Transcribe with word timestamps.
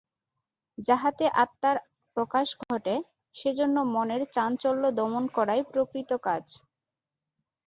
যাহাতে 0.77 1.25
আত্মার 1.43 1.77
প্রকাশ 2.17 2.47
ঘটে, 2.63 2.95
সেজন্য 3.35 3.77
মনের 3.93 4.21
চাঞ্চল্য 4.35 4.83
দমন 4.99 5.23
করাই 5.35 5.61
প্রকৃত 5.71 6.11
কাজ। 6.25 6.45